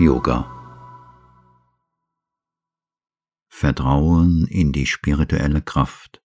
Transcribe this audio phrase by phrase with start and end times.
[0.00, 0.48] Yoga.
[3.50, 6.24] Vertrauen in die spirituelle Kraft.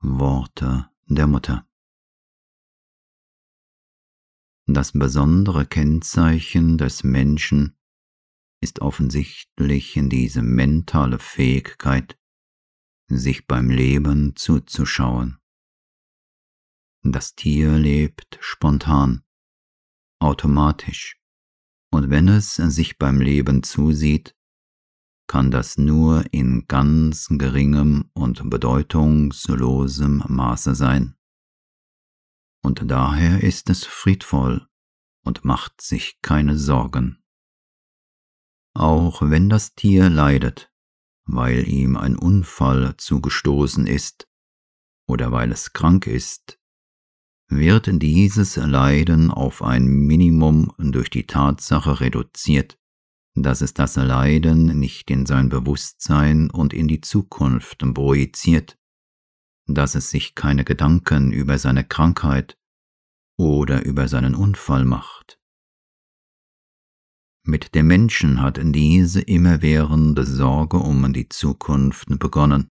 [0.00, 1.66] Worte der Mutter.
[4.66, 7.78] Das besondere Kennzeichen des Menschen
[8.60, 12.20] ist offensichtlich in diese mentale Fähigkeit,
[13.06, 15.38] sich beim Leben zuzuschauen.
[17.02, 19.24] Das Tier lebt spontan,
[20.18, 21.21] automatisch,
[21.92, 24.34] und wenn es sich beim Leben zusieht,
[25.28, 31.14] kann das nur in ganz geringem und bedeutungslosem Maße sein.
[32.62, 34.66] Und daher ist es friedvoll
[35.24, 37.22] und macht sich keine Sorgen.
[38.74, 40.72] Auch wenn das Tier leidet,
[41.26, 44.28] weil ihm ein Unfall zugestoßen ist
[45.06, 46.58] oder weil es krank ist,
[47.56, 52.78] wird dieses Leiden auf ein Minimum durch die Tatsache reduziert,
[53.34, 58.78] dass es das Leiden nicht in sein Bewusstsein und in die Zukunft projiziert,
[59.66, 62.58] dass es sich keine Gedanken über seine Krankheit
[63.38, 65.38] oder über seinen Unfall macht.
[67.44, 72.68] Mit dem Menschen hat diese immerwährende Sorge um die Zukunft begonnen.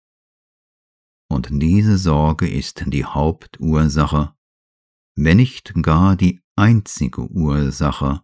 [1.31, 4.35] Und diese Sorge ist die Hauptursache
[5.21, 8.23] wenn nicht gar die einzige Ursache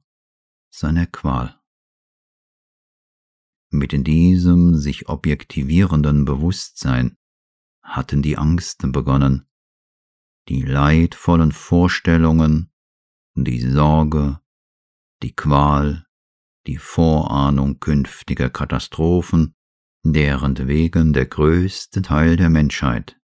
[0.71, 1.61] seiner Qual.
[3.71, 7.17] Mit diesem sich objektivierenden Bewusstsein
[7.83, 9.49] hatten die Angsten begonnen,
[10.49, 12.73] die leidvollen Vorstellungen,
[13.35, 14.41] die Sorge,
[15.25, 16.07] die Qual,
[16.69, 19.57] die Vorahnung künftiger Katastrophen,
[20.05, 23.21] deren wegen der größte Teil der Menschheit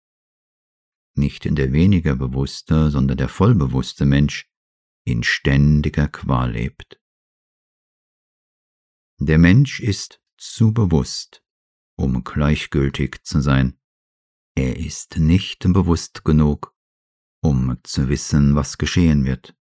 [1.19, 4.50] nicht der weniger bewusste, sondern der vollbewusste Mensch
[5.05, 7.00] in ständiger Qual lebt.
[9.19, 11.43] Der Mensch ist zu bewusst,
[11.97, 13.78] um gleichgültig zu sein.
[14.55, 16.75] Er ist nicht bewusst genug,
[17.43, 19.56] um zu wissen, was geschehen wird.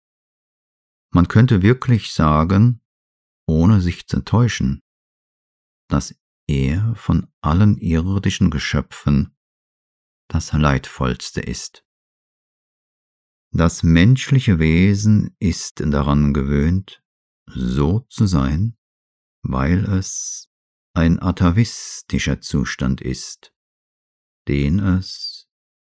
[1.12, 2.81] Man könnte wirklich sagen,
[3.47, 4.81] ohne sich zu täuschen,
[5.88, 6.16] dass
[6.47, 9.36] er von allen irdischen Geschöpfen
[10.34, 11.86] das Leidvollste ist.
[13.52, 17.04] Das menschliche Wesen ist daran gewöhnt,
[17.46, 18.76] so zu sein,
[19.44, 20.50] weil es
[20.96, 23.54] ein atavistischer Zustand ist,
[24.48, 25.48] den es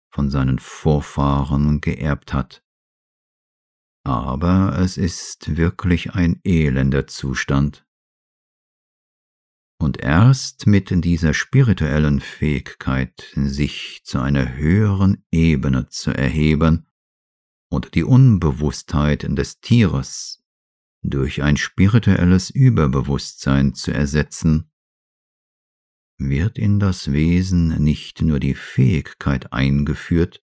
[0.10, 2.64] von seinen Vorfahren geerbt hat.
[4.06, 7.86] Aber es ist wirklich ein elender Zustand,
[9.80, 16.86] und erst mit dieser spirituellen Fähigkeit, sich zu einer höheren Ebene zu erheben
[17.70, 20.44] und die Unbewusstheit des Tieres
[21.02, 24.70] durch ein spirituelles Überbewusstsein zu ersetzen,
[26.18, 30.44] wird in das Wesen nicht nur die Fähigkeit eingeführt,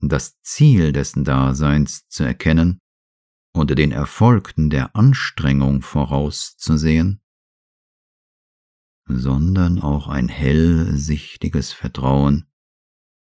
[0.00, 2.80] das Ziel dessen Daseins zu erkennen
[3.54, 7.21] und den Erfolg der Anstrengung vorauszusehen,
[9.18, 12.46] sondern auch ein hellsichtiges Vertrauen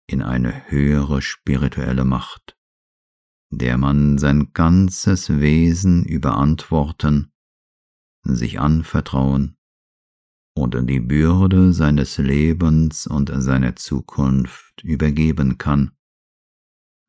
[0.08, 2.58] in eine höhere spirituelle Macht,
[3.50, 7.32] der man sein ganzes Wesen überantworten,
[8.24, 9.58] sich anvertrauen
[10.56, 15.92] und die Bürde seines Lebens und seiner Zukunft übergeben kann,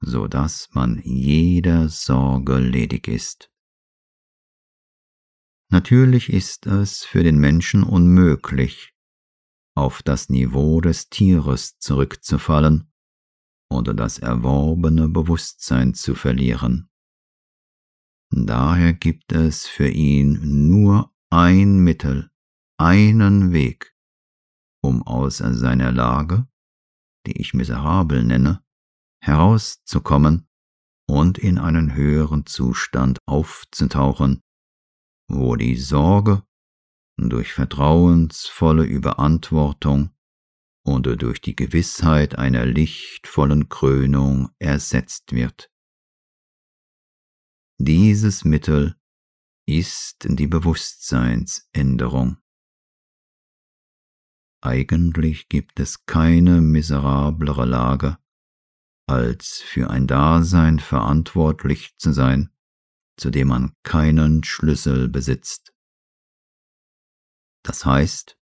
[0.00, 3.50] so dass man jeder Sorge ledig ist.
[5.74, 8.94] Natürlich ist es für den Menschen unmöglich,
[9.76, 12.92] auf das Niveau des Tieres zurückzufallen
[13.72, 16.88] oder das erworbene Bewusstsein zu verlieren.
[18.30, 22.30] Daher gibt es für ihn nur ein Mittel,
[22.78, 23.96] einen Weg,
[24.80, 26.46] um aus seiner Lage,
[27.26, 28.62] die ich miserabel nenne,
[29.20, 30.46] herauszukommen
[31.08, 34.40] und in einen höheren Zustand aufzutauchen,
[35.28, 36.42] wo die Sorge
[37.16, 40.10] durch vertrauensvolle Überantwortung
[40.84, 45.70] und durch die Gewissheit einer lichtvollen Krönung ersetzt wird.
[47.78, 48.96] Dieses Mittel
[49.66, 52.36] ist die Bewusstseinsänderung.
[54.62, 58.18] Eigentlich gibt es keine miserablere Lage,
[59.06, 62.53] als für ein Dasein verantwortlich zu sein,
[63.16, 65.72] zu dem man keinen Schlüssel besitzt.
[67.62, 68.36] Das heißt,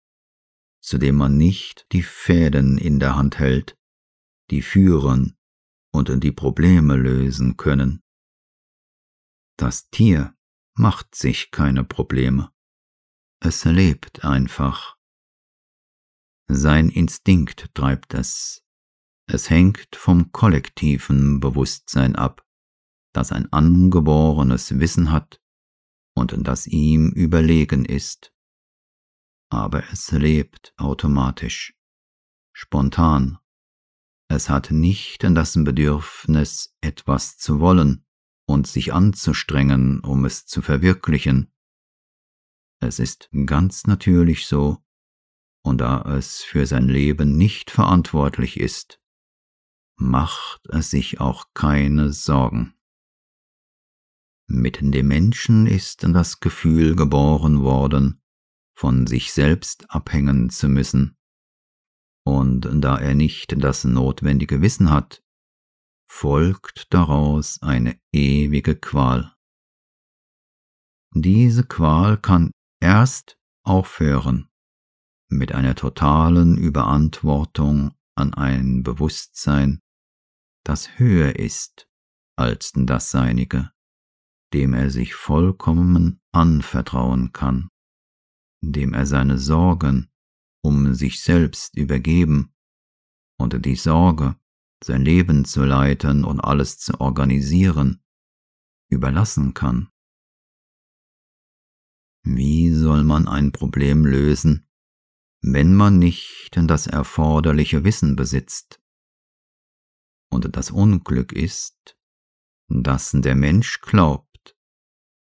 [0.81, 3.77] zu dem man nicht die Fäden in der Hand hält,
[4.49, 5.37] die führen
[5.91, 8.01] und die Probleme lösen können.
[9.57, 10.35] Das Tier
[10.73, 12.51] macht sich keine Probleme.
[13.39, 14.97] Es lebt einfach.
[16.47, 18.63] Sein Instinkt treibt es.
[19.27, 22.45] Es hängt vom kollektiven Bewusstsein ab,
[23.13, 25.41] das ein angeborenes Wissen hat
[26.15, 28.33] und das ihm überlegen ist.
[29.49, 31.73] Aber es lebt automatisch,
[32.53, 33.37] spontan.
[34.29, 38.05] Es hat nicht das Bedürfnis, etwas zu wollen
[38.47, 41.51] und sich anzustrengen, um es zu verwirklichen.
[42.79, 44.77] Es ist ganz natürlich so,
[45.63, 48.99] und da es für sein Leben nicht verantwortlich ist,
[49.97, 52.73] macht es sich auch keine Sorgen.
[54.53, 58.21] Mit dem Menschen ist das Gefühl geboren worden,
[58.77, 61.15] von sich selbst abhängen zu müssen,
[62.25, 65.23] und da er nicht das notwendige Wissen hat,
[66.05, 69.33] folgt daraus eine ewige Qual.
[71.15, 72.51] Diese Qual kann
[72.81, 74.49] erst aufhören
[75.29, 79.79] mit einer totalen Überantwortung an ein Bewusstsein,
[80.65, 81.87] das höher ist
[82.35, 83.71] als das seinige,
[84.53, 87.69] dem er sich vollkommen anvertrauen kann,
[88.61, 90.11] dem er seine Sorgen
[90.63, 92.53] um sich selbst übergeben
[93.37, 94.35] und die Sorge,
[94.83, 98.03] sein Leben zu leiten und alles zu organisieren,
[98.89, 99.89] überlassen kann.
[102.23, 104.67] Wie soll man ein Problem lösen,
[105.41, 108.79] wenn man nicht das erforderliche Wissen besitzt?
[110.29, 111.97] Und das Unglück ist,
[112.69, 114.30] dass der Mensch glaubt,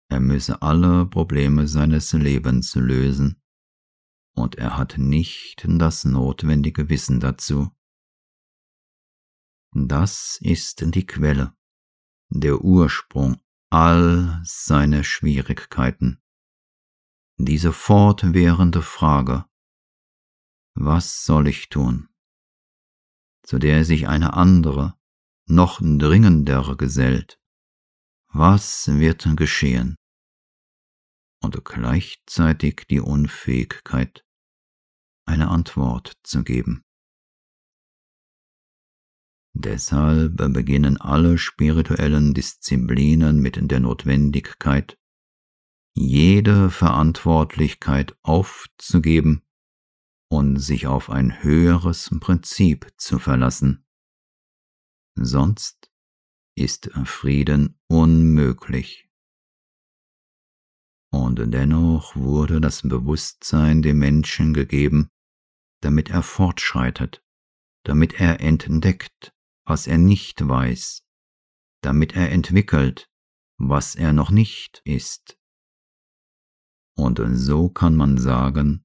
[0.08, 3.40] er müsse alle Probleme seines Lebens lösen,
[4.34, 7.70] und er hat nicht das notwendige Wissen dazu.
[9.72, 11.56] Das ist die Quelle,
[12.28, 13.40] der Ursprung
[13.70, 16.22] all seiner Schwierigkeiten.
[17.36, 19.46] Diese fortwährende Frage,
[20.74, 22.08] was soll ich tun?
[23.44, 24.94] zu der sich eine andere,
[25.46, 27.40] noch dringendere gesellt.
[28.36, 29.94] Was wird geschehen?
[31.40, 34.26] Und gleichzeitig die Unfähigkeit,
[35.24, 36.82] eine Antwort zu geben.
[39.56, 44.98] Deshalb beginnen alle spirituellen Disziplinen mit der Notwendigkeit,
[45.94, 49.44] jede Verantwortlichkeit aufzugeben
[50.28, 53.86] und sich auf ein höheres Prinzip zu verlassen.
[55.14, 55.83] Sonst
[56.56, 59.08] ist Frieden unmöglich.
[61.10, 65.10] Und dennoch wurde das Bewusstsein dem Menschen gegeben,
[65.80, 67.22] damit er fortschreitet,
[67.84, 69.32] damit er entdeckt,
[69.64, 71.04] was er nicht weiß,
[71.82, 73.08] damit er entwickelt,
[73.58, 75.38] was er noch nicht ist.
[76.96, 78.84] Und so kann man sagen,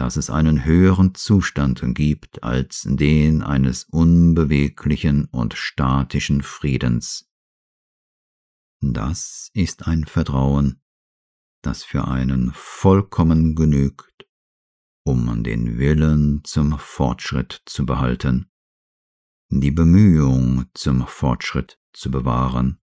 [0.00, 7.28] dass es einen höheren Zustand gibt als den eines unbeweglichen und statischen Friedens.
[8.80, 10.80] Das ist ein Vertrauen,
[11.62, 14.26] das für einen vollkommen genügt,
[15.04, 18.50] um den Willen zum Fortschritt zu behalten
[19.52, 22.80] die Bemühung zum Fortschritt zu bewahren,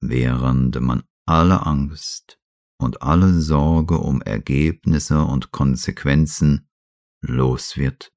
[0.00, 2.40] während man alle Angst
[2.84, 6.68] und alle Sorge um Ergebnisse und Konsequenzen
[7.22, 8.12] los wird.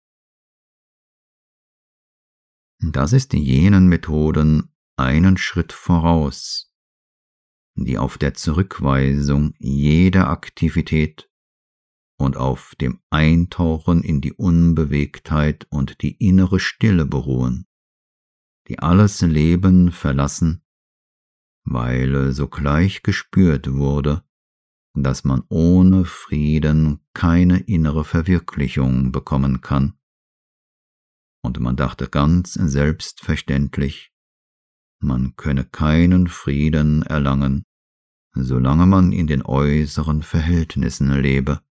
[2.79, 6.71] Das ist jenen Methoden einen Schritt voraus,
[7.75, 11.31] die auf der Zurückweisung jeder Aktivität
[12.19, 17.67] und auf dem Eintauchen in die Unbewegtheit und die innere Stille beruhen,
[18.67, 20.63] die alles Leben verlassen,
[21.63, 24.26] weil sogleich gespürt wurde,
[25.03, 29.93] dass man ohne Frieden keine innere Verwirklichung bekommen kann.
[31.43, 34.11] Und man dachte ganz selbstverständlich,
[34.99, 37.63] man könne keinen Frieden erlangen,
[38.33, 41.61] solange man in den äußeren Verhältnissen lebe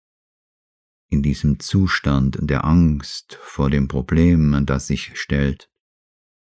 [1.08, 5.70] in diesem Zustand der Angst vor dem Problem, das sich stellt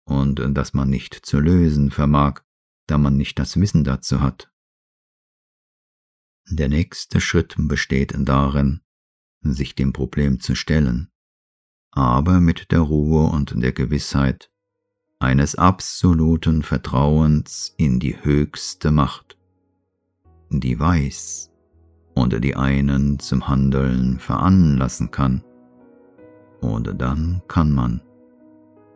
[0.04, 2.40] und das man nicht zu lösen vermag,
[2.86, 4.51] da man nicht das Wissen dazu hat.
[6.50, 8.80] Der nächste Schritt besteht darin,
[9.42, 11.08] sich dem Problem zu stellen,
[11.90, 14.50] aber mit der Ruhe und der Gewissheit
[15.18, 19.38] eines absoluten Vertrauens in die höchste Macht,
[20.50, 21.50] die weiß,
[22.14, 25.44] und die einen zum Handeln veranlassen kann.
[26.60, 28.02] Oder dann kann man,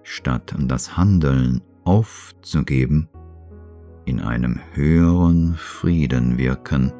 [0.02, 3.08] statt das Handeln aufzugeben,
[4.04, 6.92] in einem höheren Frieden wirken,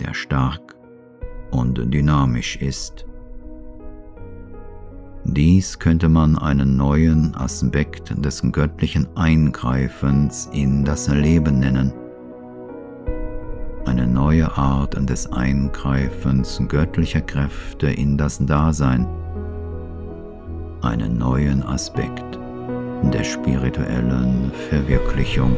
[0.00, 0.74] der stark
[1.50, 3.06] und dynamisch ist.
[5.24, 11.92] Dies könnte man einen neuen Aspekt des göttlichen Eingreifens in das Leben nennen.
[13.86, 19.06] Eine neue Art des Eingreifens göttlicher Kräfte in das Dasein.
[20.82, 22.38] Einen neuen Aspekt
[23.02, 25.56] der spirituellen Verwirklichung.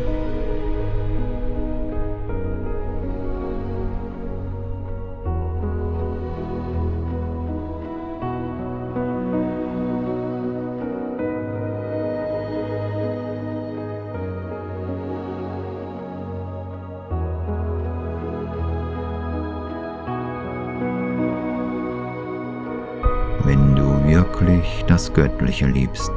[24.62, 26.12] Wirklich das Göttliche liebst,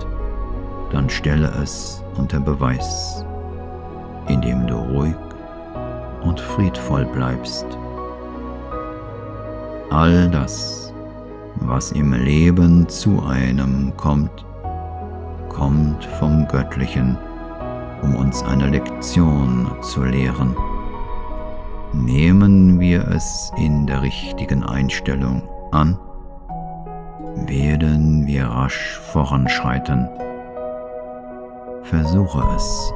[0.92, 3.26] dann stelle es unter Beweis,
[4.28, 5.16] indem du ruhig
[6.24, 7.66] und friedvoll bleibst.
[9.90, 10.94] All das,
[11.56, 14.46] was im Leben zu einem kommt,
[15.50, 17.18] kommt vom Göttlichen,
[18.02, 20.56] um uns eine Lektion zu lehren.
[21.94, 25.98] Nehmen wir es in der richtigen Einstellung an,
[27.36, 30.08] werden wir rasch voranschreiten.
[31.84, 32.94] Versuche es